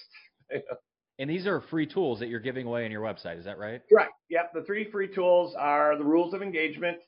[1.18, 3.38] and these are free tools that you're giving away on your website.
[3.38, 3.82] Is that right?
[3.92, 4.08] Right.
[4.30, 4.52] Yep.
[4.54, 6.98] The three free tools are the rules of engagement,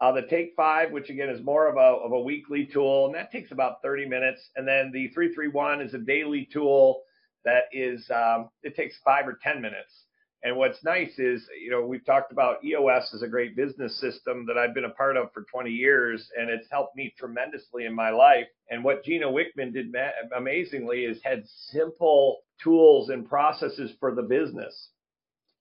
[0.00, 3.82] the Take Five, which again is more of a, weekly tool, and that takes about
[3.82, 4.50] 30 minutes.
[4.56, 7.02] And then the 331 is a daily tool
[7.44, 10.04] that is, um, it takes five or 10 minutes.
[10.44, 14.46] And what's nice is, you know, we've talked about EOS as a great business system
[14.46, 17.94] that I've been a part of for 20 years, and it's helped me tremendously in
[17.94, 18.46] my life.
[18.70, 24.22] And what Gino Wickman did ma- amazingly is had simple tools and processes for the
[24.22, 24.90] business.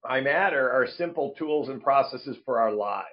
[0.08, 3.08] I Matter are simple tools and processes for our lives.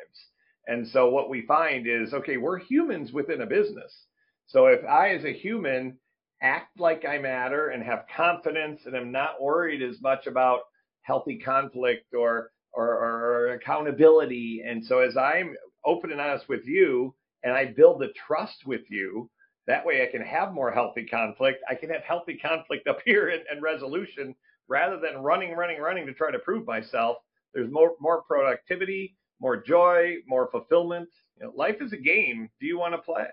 [0.66, 4.06] And so what we find is, okay, we're humans within a business.
[4.46, 5.98] So if I, as a human,
[6.42, 10.60] act like I matter and have confidence and am not worried as much about
[11.02, 14.62] healthy conflict or, or, or accountability.
[14.66, 18.82] And so as I'm open and honest with you and I build the trust with
[18.90, 19.30] you,
[19.66, 21.62] that way I can have more healthy conflict.
[21.68, 24.34] I can have healthy conflict up here and, and resolution
[24.68, 27.18] rather than running, running, running to try to prove myself.
[27.52, 31.10] There's more, more productivity more joy, more fulfillment.
[31.38, 32.48] You know, life is a game.
[32.60, 33.26] Do you want to play?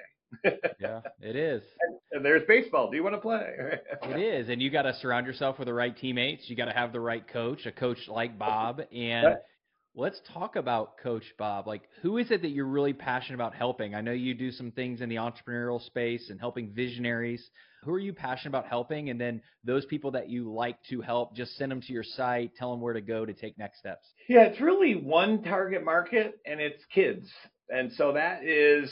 [0.80, 1.64] yeah, it is.
[2.12, 2.92] And there's baseball.
[2.92, 3.48] Do you want to play?
[4.04, 6.50] it is, and you got to surround yourself with the right teammates.
[6.50, 8.82] You got to have the right coach, a coach like Bob.
[8.94, 9.38] And right.
[9.96, 11.66] let's talk about Coach Bob.
[11.66, 13.96] Like, who is it that you're really passionate about helping?
[13.96, 17.50] I know you do some things in the entrepreneurial space and helping visionaries
[17.84, 19.10] who are you passionate about helping?
[19.10, 22.56] And then those people that you like to help, just send them to your site,
[22.56, 24.08] tell them where to go to take next steps.
[24.30, 27.30] Yeah, it's really one target market and it's kids.
[27.70, 28.92] And so that is,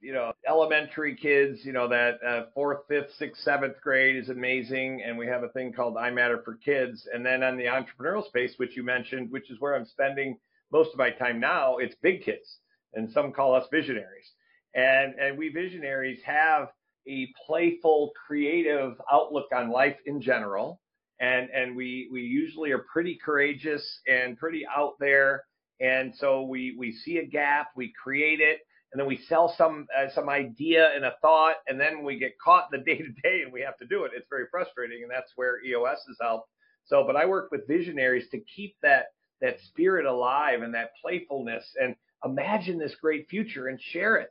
[0.00, 5.02] you know, elementary kids, you know, that uh, fourth, fifth, sixth, seventh grade is amazing.
[5.04, 7.08] And we have a thing called I Matter for Kids.
[7.12, 10.38] And then on the entrepreneurial space, which you mentioned, which is where I'm spending
[10.70, 12.58] most of my time now, it's big kids.
[12.94, 14.30] And some call us visionaries.
[14.74, 16.68] And, and we visionaries have
[17.08, 20.80] a playful, creative outlook on life in general.
[21.20, 25.44] And, and we, we usually are pretty courageous and pretty out there.
[25.80, 28.60] And so we, we see a gap, we create it,
[28.92, 32.38] and then we sell some uh, some idea and a thought, and then we get
[32.42, 34.12] caught in the day to day, and we have to do it.
[34.16, 36.48] It's very frustrating, and that's where EOS has helped.
[36.86, 39.08] So, but I work with visionaries to keep that
[39.40, 41.94] that spirit alive and that playfulness, and
[42.24, 44.30] imagine this great future and share it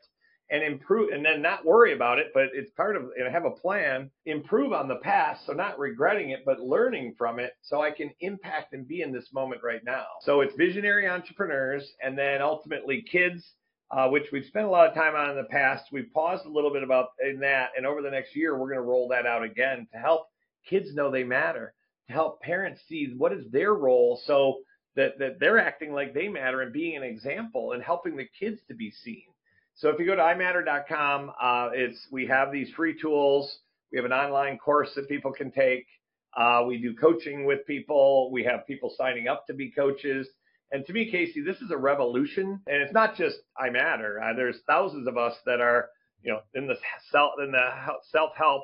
[0.49, 3.51] and improve and then not worry about it but it's part of and have a
[3.51, 7.91] plan improve on the past so not regretting it but learning from it so i
[7.91, 10.05] can impact and be in this moment right now.
[10.21, 13.53] So it's visionary entrepreneurs and then ultimately kids
[13.89, 15.85] uh, which we've spent a lot of time on in the past.
[15.93, 18.79] We've paused a little bit about in that and over the next year we're going
[18.79, 20.27] to roll that out again to help
[20.69, 21.73] kids know they matter
[22.07, 24.57] to help parents see what is their role so
[24.95, 28.59] that, that they're acting like they matter and being an example and helping the kids
[28.67, 29.23] to be seen
[29.77, 33.59] so if you go to imatter.com, uh, it's we have these free tools.
[33.91, 35.85] We have an online course that people can take.
[36.35, 38.31] Uh, we do coaching with people.
[38.31, 40.27] We have people signing up to be coaches.
[40.71, 42.59] And to me, Casey, this is a revolution.
[42.65, 44.19] And it's not just iMatter.
[44.21, 45.89] Uh, there's thousands of us that are,
[46.23, 46.75] you know, in the
[47.11, 47.69] self in the
[48.11, 48.63] self-help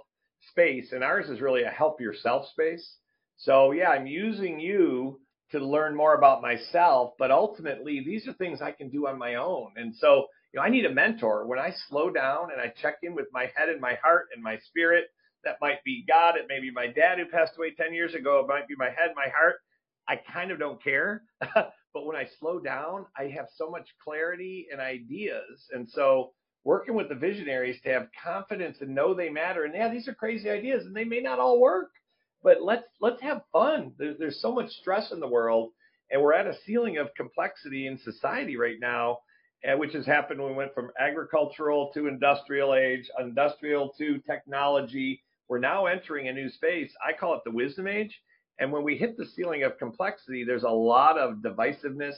[0.50, 2.98] space, and ours is really a help yourself space.
[3.38, 5.20] So yeah, I'm using you
[5.52, 9.36] to learn more about myself, but ultimately these are things I can do on my
[9.36, 9.74] own.
[9.76, 11.48] And so you know, I need a mentor.
[11.48, 14.44] When I slow down and I check in with my head and my heart and
[14.44, 15.06] my spirit,
[15.44, 16.36] that might be God.
[16.38, 18.40] It may be my dad who passed away 10 years ago.
[18.40, 19.56] It might be my head, my heart.
[20.08, 21.24] I kind of don't care.
[21.40, 25.68] but when I slow down, I have so much clarity and ideas.
[25.72, 29.66] And so working with the visionaries to have confidence and know they matter.
[29.66, 31.90] And yeah, these are crazy ideas and they may not all work,
[32.44, 33.94] but let's let's have fun.
[33.98, 35.72] There's there's so much stress in the world
[36.12, 39.20] and we're at a ceiling of complexity in society right now
[39.78, 45.24] which has happened when we went from agricultural to industrial age, industrial to technology.
[45.48, 46.92] We're now entering a new space.
[47.06, 48.22] I call it the wisdom age.
[48.60, 52.16] And when we hit the ceiling of complexity, there's a lot of divisiveness,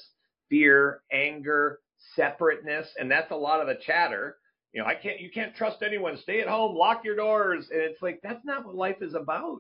[0.50, 1.80] fear, anger,
[2.16, 4.38] separateness, and that's a lot of the chatter.
[4.74, 6.18] You know, I can't, you can't trust anyone.
[6.18, 7.70] Stay at home, lock your doors.
[7.72, 9.60] And it's like, that's not what life is about.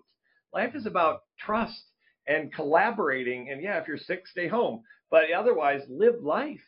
[0.53, 1.81] Life is about trust
[2.27, 3.49] and collaborating.
[3.49, 4.81] And yeah, if you're sick, stay home.
[5.09, 6.59] But otherwise, live life.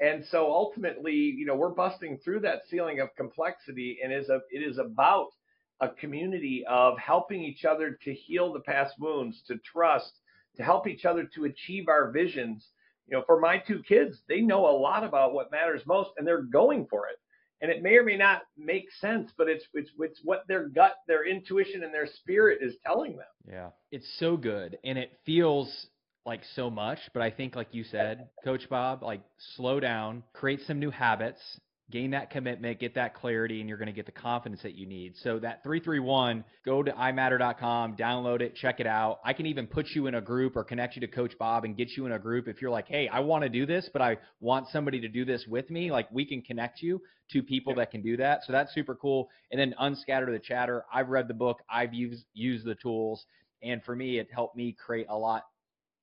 [0.00, 4.40] And so ultimately, you know, we're busting through that ceiling of complexity and is a,
[4.50, 5.28] it is about
[5.80, 10.12] a community of helping each other to heal the past wounds, to trust,
[10.56, 12.66] to help each other to achieve our visions.
[13.08, 16.26] You know, for my two kids, they know a lot about what matters most and
[16.26, 17.16] they're going for it.
[17.62, 20.94] And it may or may not make sense, but it's it's it's what their gut,
[21.06, 23.26] their intuition and their spirit is telling them.
[23.46, 23.68] Yeah.
[23.92, 25.88] It's so good and it feels
[26.26, 29.22] like so much, but I think like you said, Coach Bob, like
[29.56, 31.40] slow down, create some new habits,
[31.90, 34.86] gain that commitment, get that clarity, and you're going to get the confidence that you
[34.86, 35.14] need.
[35.22, 39.18] So that 331, go to imatter.com, download it, check it out.
[39.24, 41.76] I can even put you in a group or connect you to Coach Bob and
[41.76, 44.02] get you in a group if you're like, hey, I want to do this, but
[44.02, 45.90] I want somebody to do this with me.
[45.90, 47.00] Like we can connect you
[47.32, 48.40] to people that can do that.
[48.46, 49.28] So that's super cool.
[49.50, 50.84] And then unscatter the chatter.
[50.92, 51.60] I've read the book.
[51.70, 53.24] I've used used the tools.
[53.62, 55.44] And for me, it helped me create a lot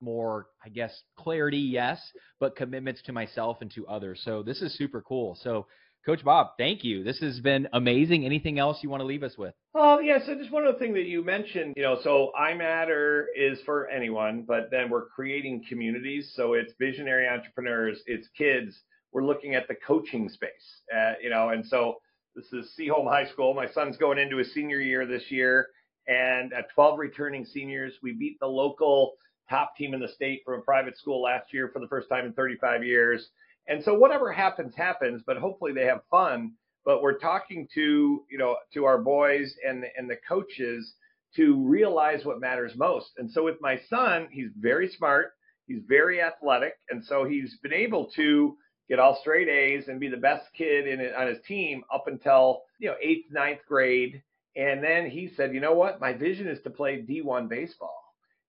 [0.01, 1.99] more, I guess, clarity, yes,
[2.39, 4.21] but commitments to myself and to others.
[4.23, 5.37] So this is super cool.
[5.41, 5.67] So,
[6.05, 7.03] Coach Bob, thank you.
[7.03, 8.25] This has been amazing.
[8.25, 9.53] Anything else you want to leave us with?
[9.75, 10.19] Oh, yeah.
[10.25, 14.45] So just one other thing that you mentioned, you know, so iMatter is for anyone,
[14.47, 16.31] but then we're creating communities.
[16.35, 18.79] So it's visionary entrepreneurs, it's kids.
[19.11, 21.97] We're looking at the coaching space, uh, you know, and so
[22.35, 23.53] this is Seaholm High School.
[23.53, 25.67] My son's going into his senior year this year,
[26.07, 29.13] and at 12 returning seniors, we beat the local
[29.49, 32.25] top team in the state from a private school last year for the first time
[32.25, 33.29] in 35 years.
[33.67, 36.53] And so whatever happens, happens, but hopefully they have fun.
[36.85, 40.93] But we're talking to, you know, to our boys and, and the coaches
[41.35, 43.11] to realize what matters most.
[43.17, 45.33] And so with my son, he's very smart.
[45.67, 46.73] He's very athletic.
[46.89, 48.55] And so he's been able to
[48.87, 52.61] get all straight A's and be the best kid in on his team up until,
[52.79, 54.23] you know, eighth, ninth grade.
[54.55, 55.99] And then he said, you know what?
[55.99, 58.06] My vision is to play D1 baseball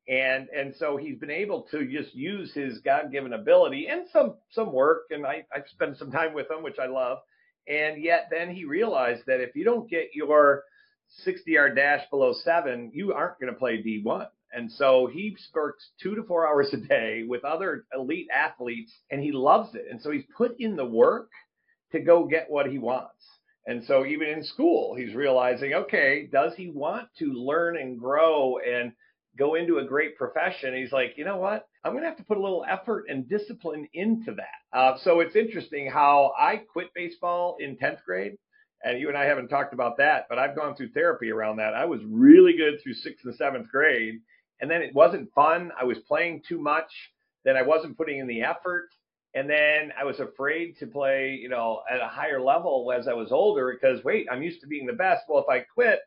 [0.09, 4.73] and and so he's been able to just use his God-given ability and some some
[4.73, 7.19] work, and I I've spent some time with him, which I love.
[7.69, 10.65] And yet then he realized that if you don't get your
[11.27, 14.27] 60-yard dash below seven, you aren't going to play D1.
[14.53, 19.23] And so he works two to four hours a day with other elite athletes, and
[19.23, 19.85] he loves it.
[19.91, 21.29] And so he's put in the work
[21.93, 23.23] to go get what he wants.
[23.67, 28.57] And so even in school, he's realizing, okay, does he want to learn and grow
[28.59, 28.93] and
[29.39, 30.75] go into a great profession.
[30.75, 31.67] He's like, you know what?
[31.85, 34.77] I'm going to have to put a little effort and discipline into that.
[34.77, 38.33] Uh, so it's interesting how I quit baseball in 10th grade.
[38.83, 41.75] And you and I haven't talked about that, but I've gone through therapy around that.
[41.75, 44.21] I was really good through sixth and seventh grade.
[44.61, 45.73] And then it wasn't fun.
[45.81, 46.93] I was playing too much.
[47.45, 48.89] Then I wasn't putting in the effort.
[49.35, 53.13] And then I was afraid to play, you know, at a higher level as I
[53.13, 55.25] was older because wait, I'm used to being the best.
[55.29, 56.01] Well, if I quit,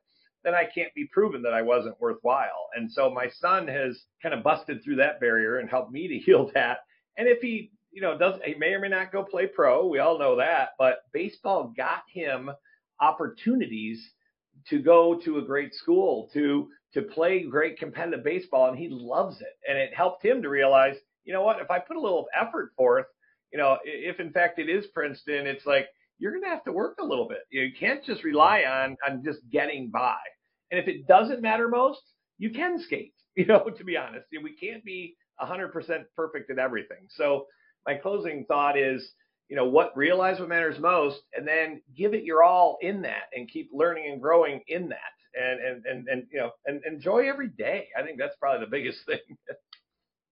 [0.44, 2.70] then I can't be proven that I wasn't worthwhile.
[2.76, 6.18] And so my son has kind of busted through that barrier and helped me to
[6.26, 6.80] heal that.
[7.18, 10.00] And if he, you know, does he may or may not go play pro, we
[10.00, 12.50] all know that, but baseball got him
[13.00, 14.12] opportunities
[14.70, 19.40] to go to a great school, to to play great competitive baseball and he loves
[19.40, 19.58] it.
[19.68, 22.74] And it helped him to realize, you know what, if I put a little effort
[22.76, 23.06] forth,
[23.52, 25.88] you know, if in fact it is Princeton, it's like
[26.22, 27.40] you're going to have to work a little bit.
[27.50, 30.18] You can't just rely on on just getting by.
[30.70, 32.02] And if it doesn't matter most,
[32.38, 33.14] you can skate.
[33.34, 35.72] You know, to be honest, we can't be 100%
[36.18, 37.08] perfect at everything.
[37.08, 37.46] So
[37.88, 39.14] my closing thought is,
[39.48, 43.30] you know, what realize what matters most, and then give it your all in that,
[43.34, 47.30] and keep learning and growing in that, and and and and you know, and enjoy
[47.30, 47.88] every day.
[47.98, 49.38] I think that's probably the biggest thing.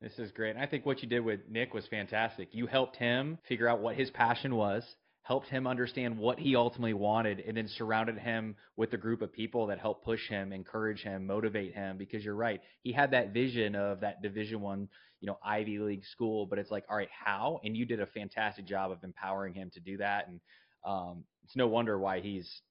[0.02, 0.52] This is great.
[0.52, 2.50] And I think what you did with Nick was fantastic.
[2.52, 4.84] You helped him figure out what his passion was,
[5.30, 9.32] helped him understand what he ultimately wanted and then surrounded him with a group of
[9.32, 13.32] people that helped push him encourage him motivate him because you're right he had that
[13.32, 14.90] vision of that division one
[15.22, 17.60] you know ivy league school but it's like all right how?
[17.64, 20.40] And you did a fantastic job of empowering him to do that and
[20.84, 22.62] um, it's no wonder why he's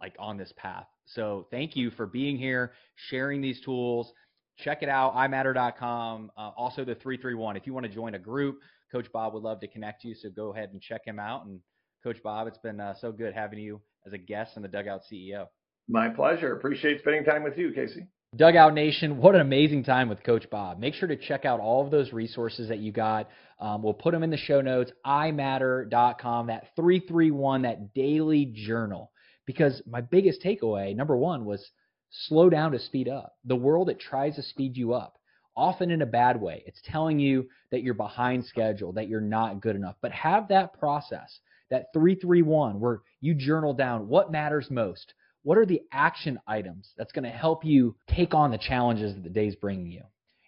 [0.00, 0.86] like on this path.
[1.04, 4.12] So thank you for being here sharing these tools.
[4.58, 8.58] Check it out imatter.com uh, also the 331 if you want to join a group
[8.90, 11.60] coach bob would love to connect you so go ahead and check him out and
[12.02, 15.02] Coach Bob, it's been uh, so good having you as a guest and the Dugout
[15.10, 15.46] CEO.
[15.88, 16.52] My pleasure.
[16.54, 18.06] Appreciate spending time with you, Casey.
[18.34, 20.78] Dugout Nation, what an amazing time with Coach Bob.
[20.78, 23.28] Make sure to check out all of those resources that you got.
[23.60, 29.12] Um, we'll put them in the show notes, imatter.com, that 331, that daily journal.
[29.44, 31.70] Because my biggest takeaway, number one, was
[32.10, 33.34] slow down to speed up.
[33.44, 35.18] The world, it tries to speed you up,
[35.54, 36.62] often in a bad way.
[36.66, 39.96] It's telling you that you're behind schedule, that you're not good enough.
[40.00, 41.38] But have that process
[41.72, 45.14] that 331 where you journal down what matters most.
[45.42, 49.24] What are the action items that's going to help you take on the challenges that
[49.24, 50.02] the day's bringing you?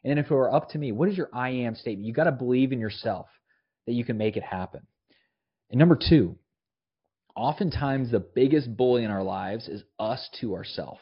[0.04, 2.06] And then if it were up to me, what is your I am statement?
[2.06, 3.26] You got to believe in yourself
[3.86, 4.82] that you can make it happen.
[5.70, 6.36] And number two,
[7.34, 11.00] oftentimes the biggest bully in our lives is us to ourselves.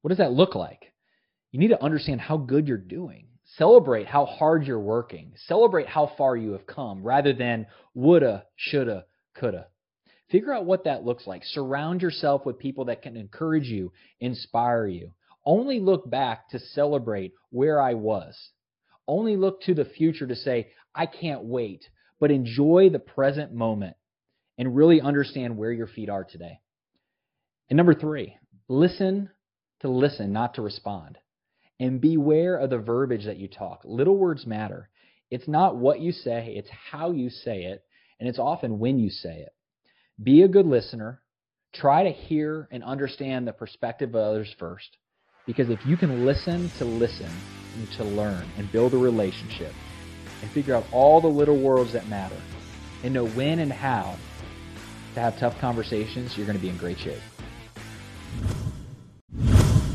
[0.00, 0.94] What does that look like?
[1.52, 3.26] You need to understand how good you're doing.
[3.56, 5.32] Celebrate how hard you're working.
[5.46, 9.04] Celebrate how far you have come rather than woulda, shoulda,
[9.34, 9.66] coulda.
[10.30, 11.42] Figure out what that looks like.
[11.44, 15.12] Surround yourself with people that can encourage you, inspire you.
[15.44, 18.36] Only look back to celebrate where I was.
[19.08, 21.84] Only look to the future to say, I can't wait,
[22.20, 23.96] but enjoy the present moment
[24.56, 26.60] and really understand where your feet are today.
[27.68, 28.36] And number three,
[28.68, 29.30] listen
[29.80, 31.18] to listen, not to respond.
[31.80, 33.80] And beware of the verbiage that you talk.
[33.84, 34.90] Little words matter.
[35.30, 37.82] It's not what you say, it's how you say it
[38.20, 39.52] and it's often when you say it.
[40.22, 41.22] Be a good listener.
[41.72, 44.98] Try to hear and understand the perspective of others first.
[45.46, 47.30] Because if you can listen to listen
[47.76, 49.72] and to learn and build a relationship
[50.42, 52.36] and figure out all the little words that matter
[53.02, 54.16] and know when and how
[55.14, 57.18] to have tough conversations, you're going to be in great shape.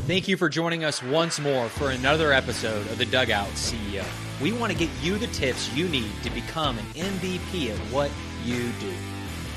[0.06, 4.04] Thank you for joining us once more for another episode of the Dugout CEO.
[4.40, 8.10] We want to get you the tips you need to become an MVP at what
[8.44, 8.92] you do.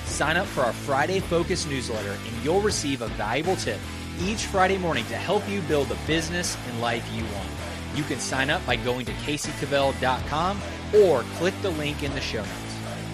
[0.05, 3.79] Sign up for our Friday Focus newsletter and you'll receive a valuable tip
[4.21, 7.49] each Friday morning to help you build the business and life you want.
[7.95, 10.61] You can sign up by going to caseycavell.com
[11.03, 12.51] or click the link in the show notes.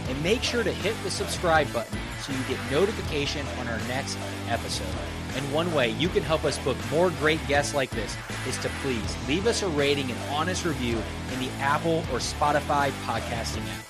[0.07, 4.18] And make sure to hit the subscribe button so you get notification on our next
[4.49, 5.24] episode.
[5.36, 8.15] And one way you can help us book more great guests like this
[8.47, 11.01] is to please leave us a rating and honest review
[11.33, 13.84] in the Apple or Spotify podcasting app.